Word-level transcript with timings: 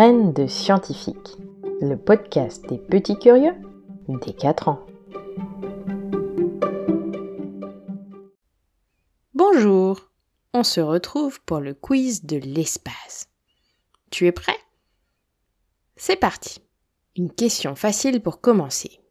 De 0.00 0.46
scientifique, 0.46 1.36
le 1.82 1.94
podcast 1.94 2.66
des 2.70 2.78
petits 2.78 3.18
curieux 3.18 3.52
des 4.08 4.32
4 4.32 4.68
ans. 4.68 4.86
Bonjour, 9.34 10.10
on 10.54 10.62
se 10.62 10.80
retrouve 10.80 11.42
pour 11.42 11.60
le 11.60 11.74
quiz 11.74 12.24
de 12.24 12.38
l'espace. 12.38 13.28
Tu 14.10 14.26
es 14.26 14.32
prêt? 14.32 14.56
C'est 15.96 16.16
parti. 16.16 16.62
Une 17.14 17.30
question 17.30 17.74
facile 17.74 18.22
pour 18.22 18.40
commencer. 18.40 19.02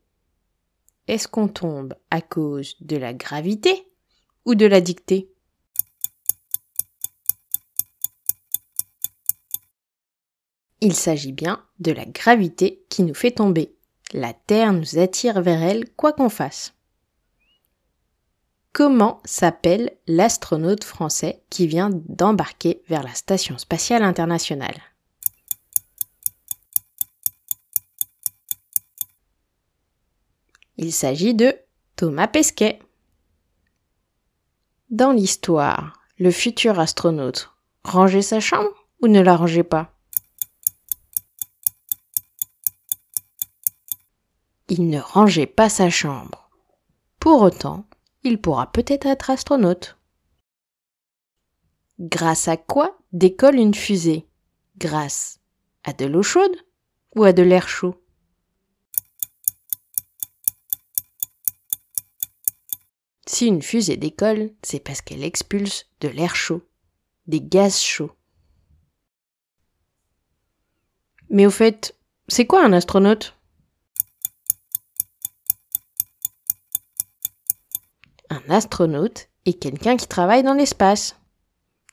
Est-ce 1.08 1.28
qu'on 1.28 1.50
tombe 1.50 1.94
à 2.10 2.20
cause 2.20 2.76
de 2.82 2.98
la 2.98 3.14
gravité 3.14 3.88
ou 4.44 4.56
de 4.56 4.66
la 4.66 4.82
dictée? 4.82 5.32
Il 10.82 10.96
s'agit 10.96 11.34
bien 11.34 11.64
de 11.80 11.92
la 11.92 12.06
gravité 12.06 12.84
qui 12.90 13.04
nous 13.04 13.14
fait 13.14 13.32
tomber. 13.32 13.76
La 14.14 14.34
Terre 14.34 14.72
nous 14.72 14.98
attire 14.98 15.42
vers 15.42 15.62
elle 15.62 15.90
quoi 15.92 16.14
qu'on 16.14 16.30
fasse. 16.30 16.74
Comment 18.72 19.20
s'appelle 19.26 19.92
l'astronaute 20.08 20.84
français 20.84 21.44
qui 21.50 21.68
vient 21.68 21.90
d'embarquer 21.92 22.82
vers 22.88 23.04
la 23.04 23.14
Station 23.14 23.58
spatiale 23.58 24.04
internationale? 24.04 24.80
Il 30.78 30.94
s'agit 30.94 31.34
de 31.34 31.54
Thomas 31.98 32.28
Pesquet. 32.28 32.80
Dans 34.90 35.12
l'histoire, 35.12 36.00
le 36.18 36.32
futur 36.32 36.80
astronaute 36.80 37.52
rangeait 37.84 38.22
sa 38.22 38.40
chambre 38.40 38.88
ou 39.02 39.08
ne 39.08 39.20
la 39.20 39.36
rangeait 39.36 39.64
pas? 39.64 39.99
Il 44.70 44.88
ne 44.88 45.00
rangeait 45.00 45.48
pas 45.48 45.70
sa 45.70 45.90
chambre. 45.90 46.50
Pour 47.20 47.42
autant, 47.42 47.86
il 48.24 48.40
pourra 48.40 48.72
peut-être 48.72 49.08
être 49.08 49.30
astronaute. 49.30 49.98
Grâce 52.00 52.48
à 52.48 52.56
quoi 52.56 52.98
décolle 53.12 53.56
une 53.56 53.74
fusée? 53.74 54.28
Grâce 54.78 55.40
à 55.84 55.94
de 55.94 56.06
l'eau 56.06 56.24
chaude 56.24 56.56
ou 57.16 57.24
à 57.24 57.34
de 57.34 57.42
l'air 57.42 57.68
chaud? 57.68 57.96
Si 63.26 63.48
une 63.48 63.62
fusée 63.62 63.98
décolle, 63.98 64.52
c'est 64.64 64.80
parce 64.80 65.02
qu'elle 65.02 65.24
expulse 65.24 65.88
de 66.00 66.08
l'air 66.08 66.36
chaud, 66.36 66.64
des 67.28 67.42
gaz 67.42 67.80
chauds. 67.80 68.12
Mais 71.30 71.46
au 71.46 71.52
fait, 71.52 71.96
c'est 72.28 72.48
quoi 72.48 72.64
un 72.64 72.74
astronaute? 72.74 73.39
Un 78.30 78.42
astronaute 78.50 79.28
est 79.46 79.60
quelqu'un 79.60 79.98
qui 79.98 80.08
travaille 80.08 80.44
dans 80.44 80.54
l'espace, 80.54 81.16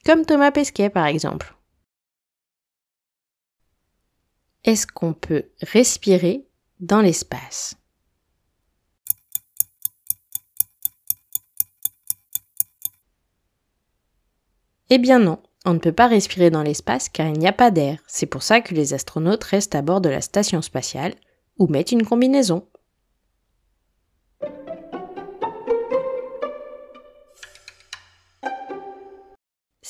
comme 0.04 0.26
Thomas 0.26 0.50
Pesquet 0.50 0.90
par 0.90 1.06
exemple. 1.06 1.56
Est-ce 4.64 4.86
qu'on 4.86 5.14
peut 5.14 5.44
respirer 5.62 6.46
dans 6.80 7.00
l'espace? 7.00 7.76
Eh 14.88 14.98
bien 14.98 15.18
non, 15.18 15.42
on 15.64 15.74
ne 15.74 15.78
peut 15.78 15.92
pas 15.92 16.06
respirer 16.06 16.50
dans 16.50 16.62
l'espace 16.62 17.08
car 17.08 17.26
il 17.26 17.38
n'y 17.38 17.48
a 17.48 17.52
pas 17.52 17.70
d'air. 17.70 17.98
C'est 18.06 18.26
pour 18.26 18.42
ça 18.42 18.60
que 18.60 18.74
les 18.74 18.94
astronautes 18.94 19.44
restent 19.44 19.74
à 19.74 19.82
bord 19.82 20.00
de 20.00 20.08
la 20.08 20.20
station 20.20 20.62
spatiale 20.62 21.14
ou 21.58 21.66
mettent 21.66 21.92
une 21.92 22.06
combinaison. 22.06 22.68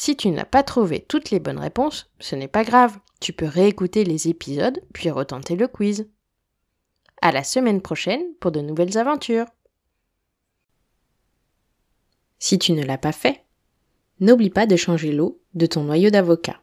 Si 0.07 0.17
tu 0.17 0.31
n'as 0.31 0.45
pas 0.45 0.63
trouvé 0.63 1.01
toutes 1.01 1.33
les 1.33 1.41
bonnes 1.41 1.59
réponses, 1.59 2.09
ce 2.21 2.37
n'est 2.37 2.47
pas 2.47 2.63
grave. 2.63 2.97
Tu 3.19 3.33
peux 3.33 3.45
réécouter 3.45 4.05
les 4.05 4.29
épisodes 4.29 4.81
puis 4.93 5.11
retenter 5.11 5.57
le 5.57 5.67
quiz. 5.67 6.09
À 7.21 7.33
la 7.33 7.43
semaine 7.43 7.83
prochaine 7.83 8.23
pour 8.39 8.53
de 8.53 8.61
nouvelles 8.61 8.99
aventures. 8.99 9.47
Si 12.39 12.57
tu 12.57 12.71
ne 12.71 12.85
l'as 12.85 12.99
pas 12.99 13.11
fait, 13.11 13.43
n'oublie 14.21 14.49
pas 14.49 14.67
de 14.67 14.77
changer 14.77 15.11
l'eau 15.11 15.43
de 15.55 15.67
ton 15.67 15.83
noyau 15.83 16.11
d'avocat. 16.11 16.61